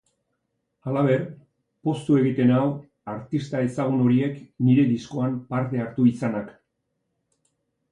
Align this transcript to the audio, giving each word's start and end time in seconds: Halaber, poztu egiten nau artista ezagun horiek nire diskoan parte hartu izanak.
Halaber, 0.85 1.25
poztu 1.87 2.17
egiten 2.21 2.49
nau 2.53 2.63
artista 3.13 3.61
ezagun 3.67 4.03
horiek 4.07 4.41
nire 4.71 4.89
diskoan 4.95 5.39
parte 5.55 5.85
hartu 5.87 6.09
izanak. 6.15 6.53